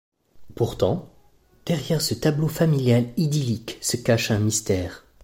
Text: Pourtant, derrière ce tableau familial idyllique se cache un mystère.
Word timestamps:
Pourtant, 0.55 1.07
derrière 1.67 2.01
ce 2.01 2.15
tableau 2.15 2.47
familial 2.47 3.07
idyllique 3.17 3.77
se 3.81 3.97
cache 3.97 4.31
un 4.31 4.39
mystère. 4.39 5.05